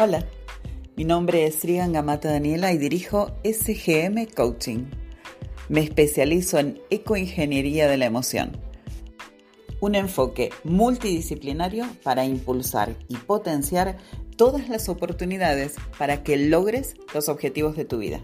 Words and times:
Hola, 0.00 0.24
mi 0.96 1.02
nombre 1.02 1.44
es 1.44 1.56
Srigan 1.56 1.92
Gamata 1.92 2.30
Daniela 2.30 2.72
y 2.72 2.78
dirijo 2.78 3.32
SGM 3.42 4.26
Coaching. 4.26 4.84
Me 5.68 5.80
especializo 5.80 6.60
en 6.60 6.80
ecoingeniería 6.88 7.88
de 7.88 7.96
la 7.96 8.06
emoción, 8.06 8.52
un 9.80 9.96
enfoque 9.96 10.50
multidisciplinario 10.62 11.84
para 12.04 12.24
impulsar 12.24 12.94
y 13.08 13.16
potenciar 13.16 13.96
todas 14.36 14.68
las 14.68 14.88
oportunidades 14.88 15.74
para 15.98 16.22
que 16.22 16.36
logres 16.36 16.94
los 17.12 17.28
objetivos 17.28 17.74
de 17.74 17.84
tu 17.84 17.98
vida. 17.98 18.22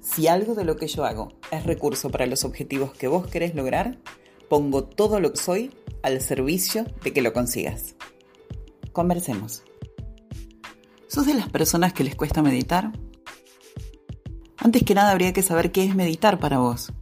Si 0.00 0.28
algo 0.28 0.54
de 0.54 0.64
lo 0.64 0.76
que 0.76 0.86
yo 0.86 1.04
hago 1.04 1.32
es 1.50 1.64
recurso 1.66 2.10
para 2.12 2.26
los 2.26 2.44
objetivos 2.44 2.92
que 2.92 3.08
vos 3.08 3.26
querés 3.26 3.56
lograr, 3.56 3.98
pongo 4.48 4.84
todo 4.84 5.18
lo 5.18 5.32
que 5.32 5.38
soy 5.38 5.72
al 6.04 6.20
servicio 6.20 6.86
de 7.02 7.12
que 7.12 7.22
lo 7.22 7.32
consigas. 7.32 7.96
Conversemos. 8.92 9.64
¿Sos 11.08 11.24
de 11.24 11.32
las 11.32 11.48
personas 11.48 11.94
que 11.94 12.04
les 12.04 12.14
cuesta 12.14 12.42
meditar? 12.42 12.92
Antes 14.58 14.82
que 14.82 14.94
nada 14.94 15.10
habría 15.10 15.32
que 15.32 15.42
saber 15.42 15.72
qué 15.72 15.84
es 15.84 15.94
meditar 15.94 16.38
para 16.38 16.58
vos. 16.58 16.92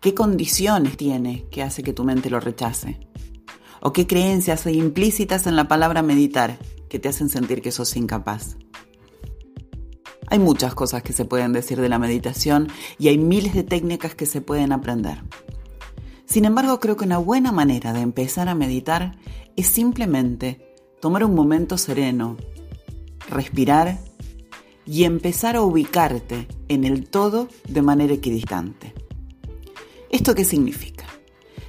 ¿Qué 0.00 0.12
condiciones 0.12 0.98
tiene 0.98 1.46
que 1.50 1.62
hace 1.62 1.82
que 1.82 1.94
tu 1.94 2.04
mente 2.04 2.28
lo 2.28 2.38
rechace? 2.38 3.00
¿O 3.80 3.94
qué 3.94 4.06
creencias 4.06 4.66
hay 4.66 4.78
implícitas 4.78 5.46
en 5.46 5.56
la 5.56 5.68
palabra 5.68 6.02
meditar 6.02 6.58
que 6.90 6.98
te 6.98 7.08
hacen 7.08 7.30
sentir 7.30 7.62
que 7.62 7.72
sos 7.72 7.96
incapaz? 7.96 8.58
Hay 10.26 10.38
muchas 10.38 10.74
cosas 10.74 11.02
que 11.02 11.14
se 11.14 11.24
pueden 11.24 11.54
decir 11.54 11.80
de 11.80 11.88
la 11.88 11.98
meditación 11.98 12.68
y 12.98 13.08
hay 13.08 13.16
miles 13.16 13.54
de 13.54 13.62
técnicas 13.62 14.14
que 14.14 14.26
se 14.26 14.42
pueden 14.42 14.72
aprender. 14.72 15.24
Sin 16.26 16.44
embargo, 16.44 16.78
creo 16.78 16.98
que 16.98 17.06
una 17.06 17.18
buena 17.18 17.52
manera 17.52 17.94
de 17.94 18.00
empezar 18.00 18.50
a 18.50 18.54
meditar 18.54 19.18
es 19.56 19.66
simplemente 19.66 20.76
tomar 21.00 21.24
un 21.24 21.34
momento 21.34 21.78
sereno, 21.78 22.36
respirar 23.30 23.98
y 24.86 25.04
empezar 25.04 25.56
a 25.56 25.62
ubicarte 25.62 26.48
en 26.68 26.84
el 26.84 27.08
todo 27.08 27.48
de 27.68 27.82
manera 27.82 28.14
equidistante. 28.14 28.94
¿Esto 30.10 30.34
qué 30.34 30.44
significa? 30.44 31.06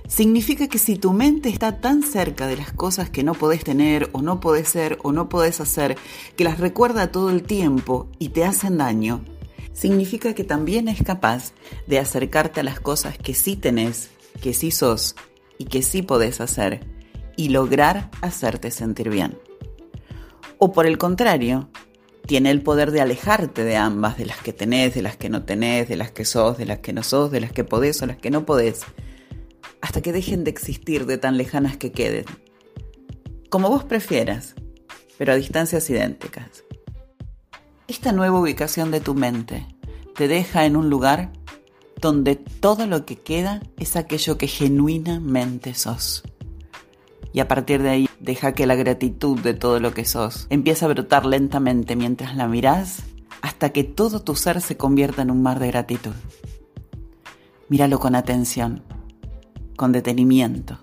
Significa 0.07 0.67
que 0.67 0.77
si 0.77 0.97
tu 0.97 1.13
mente 1.13 1.47
está 1.47 1.79
tan 1.79 2.03
cerca 2.03 2.47
de 2.47 2.57
las 2.57 2.73
cosas 2.73 3.09
que 3.09 3.23
no 3.23 3.33
podés 3.33 3.63
tener 3.63 4.09
o 4.11 4.21
no 4.21 4.39
podés 4.39 4.67
ser 4.67 4.97
o 5.03 5.11
no 5.11 5.29
podés 5.29 5.61
hacer, 5.61 5.97
que 6.35 6.43
las 6.43 6.59
recuerda 6.59 7.11
todo 7.11 7.29
el 7.29 7.43
tiempo 7.43 8.09
y 8.19 8.29
te 8.29 8.43
hacen 8.43 8.77
daño, 8.77 9.23
significa 9.73 10.33
que 10.33 10.43
también 10.43 10.87
es 10.87 11.01
capaz 11.01 11.53
de 11.87 11.99
acercarte 11.99 12.59
a 12.59 12.63
las 12.63 12.79
cosas 12.79 13.17
que 13.17 13.33
sí 13.33 13.55
tenés, 13.55 14.09
que 14.41 14.53
sí 14.53 14.71
sos 14.71 15.15
y 15.57 15.65
que 15.65 15.81
sí 15.81 16.01
podés 16.01 16.41
hacer 16.41 16.85
y 17.37 17.49
lograr 17.49 18.09
hacerte 18.21 18.71
sentir 18.71 19.09
bien. 19.09 19.37
O 20.63 20.71
por 20.71 20.85
el 20.85 20.99
contrario, 20.99 21.71
tiene 22.27 22.51
el 22.51 22.61
poder 22.61 22.91
de 22.91 23.01
alejarte 23.01 23.63
de 23.63 23.77
ambas, 23.77 24.19
de 24.19 24.27
las 24.27 24.37
que 24.37 24.53
tenés, 24.53 24.93
de 24.93 25.01
las 25.01 25.17
que 25.17 25.27
no 25.27 25.41
tenés, 25.41 25.89
de 25.89 25.95
las 25.95 26.11
que 26.11 26.23
sos, 26.23 26.59
de 26.59 26.67
las 26.67 26.77
que 26.77 26.93
no 26.93 27.01
sos, 27.01 27.31
de 27.31 27.41
las 27.41 27.51
que 27.51 27.63
podés 27.63 27.99
o 28.03 28.05
las 28.05 28.17
que 28.17 28.29
no 28.29 28.45
podés, 28.45 28.81
hasta 29.81 30.01
que 30.03 30.13
dejen 30.13 30.43
de 30.43 30.51
existir 30.51 31.07
de 31.07 31.17
tan 31.17 31.35
lejanas 31.35 31.77
que 31.77 31.91
queden. 31.91 32.25
Como 33.49 33.69
vos 33.69 33.85
prefieras, 33.85 34.53
pero 35.17 35.33
a 35.33 35.35
distancias 35.35 35.89
idénticas. 35.89 36.63
Esta 37.87 38.11
nueva 38.11 38.39
ubicación 38.39 38.91
de 38.91 39.01
tu 39.01 39.15
mente 39.15 39.65
te 40.13 40.27
deja 40.27 40.65
en 40.65 40.75
un 40.75 40.91
lugar 40.91 41.31
donde 41.99 42.35
todo 42.35 42.85
lo 42.85 43.07
que 43.07 43.15
queda 43.15 43.63
es 43.79 43.95
aquello 43.95 44.37
que 44.37 44.45
genuinamente 44.45 45.73
sos 45.73 46.21
y 47.33 47.39
a 47.39 47.47
partir 47.47 47.81
de 47.81 47.89
ahí 47.89 48.09
deja 48.21 48.53
que 48.53 48.67
la 48.67 48.75
gratitud 48.75 49.39
de 49.39 49.53
todo 49.53 49.79
lo 49.79 49.93
que 49.93 50.05
sos 50.05 50.45
empiece 50.49 50.85
a 50.85 50.87
brotar 50.87 51.25
lentamente 51.25 51.95
mientras 51.95 52.35
la 52.35 52.47
mirás 52.47 53.03
hasta 53.41 53.71
que 53.71 53.83
todo 53.83 54.21
tu 54.21 54.35
ser 54.35 54.61
se 54.61 54.77
convierta 54.77 55.23
en 55.23 55.31
un 55.31 55.41
mar 55.41 55.59
de 55.59 55.67
gratitud. 55.67 56.13
Míralo 57.69 57.99
con 57.99 58.15
atención, 58.15 58.83
con 59.75 59.91
detenimiento, 59.91 60.79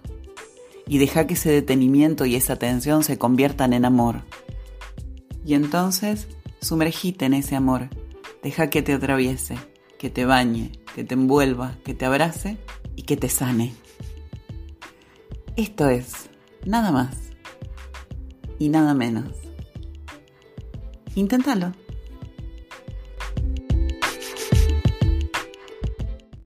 y 0.88 0.98
deja 0.98 1.26
que 1.26 1.34
ese 1.34 1.50
detenimiento 1.50 2.24
y 2.24 2.34
esa 2.34 2.54
atención 2.54 3.04
se 3.04 3.18
conviertan 3.18 3.72
en 3.72 3.84
amor. 3.84 4.22
Y 5.44 5.54
entonces 5.54 6.26
sumergite 6.60 7.26
en 7.26 7.34
ese 7.34 7.54
amor, 7.54 7.88
deja 8.42 8.70
que 8.70 8.82
te 8.82 8.94
atraviese, 8.94 9.56
que 9.98 10.10
te 10.10 10.24
bañe, 10.24 10.72
que 10.94 11.04
te 11.04 11.14
envuelva, 11.14 11.76
que 11.84 11.94
te 11.94 12.06
abrace 12.06 12.58
y 12.96 13.02
que 13.02 13.16
te 13.16 13.28
sane. 13.28 13.74
Esto 15.56 15.88
es 15.88 16.28
Nada 16.64 16.90
más 16.90 17.27
y 18.58 18.68
nada 18.68 18.94
menos. 18.94 19.26
Inténtalo. 21.14 21.72